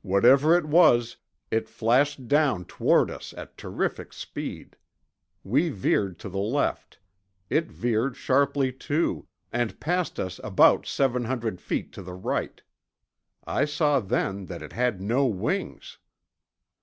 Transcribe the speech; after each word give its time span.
Whatever 0.00 0.56
it 0.56 0.64
was, 0.64 1.18
it 1.50 1.68
flashed 1.68 2.28
down 2.28 2.64
toward 2.64 3.10
us 3.10 3.34
at 3.36 3.58
terrific 3.58 4.14
speed. 4.14 4.74
We 5.44 5.68
veered 5.68 6.18
to 6.20 6.30
the 6.30 6.38
left. 6.38 6.98
It 7.50 7.70
veered 7.70 8.16
sharply, 8.16 8.72
too, 8.72 9.26
and 9.52 9.78
passed 9.78 10.18
us 10.18 10.40
about 10.42 10.86
seven 10.86 11.24
hundred 11.26 11.60
feet 11.60 11.92
to 11.92 12.02
the 12.02 12.14
right. 12.14 12.62
I 13.44 13.66
saw 13.66 14.00
then 14.00 14.46
that 14.46 14.62
it 14.62 14.72
had 14.72 15.02
no 15.02 15.26
wings." 15.26 15.98